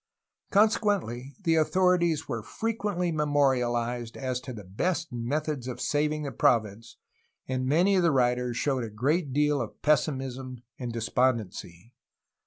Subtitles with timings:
[0.49, 6.97] Consequently the authorities were frequently memorialized as to the best methods of saving the province,
[7.47, 11.93] and many of the writers showed a great deal of pessimism and despondency.